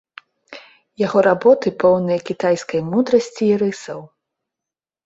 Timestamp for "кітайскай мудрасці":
2.31-3.43